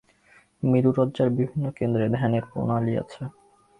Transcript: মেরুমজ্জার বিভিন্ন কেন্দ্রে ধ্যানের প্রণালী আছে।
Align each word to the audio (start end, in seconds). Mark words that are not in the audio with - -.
মেরুমজ্জার 0.63 1.29
বিভিন্ন 1.37 1.65
কেন্দ্রে 1.77 2.05
ধ্যানের 2.15 2.43
প্রণালী 2.49 2.93
আছে। 3.03 3.21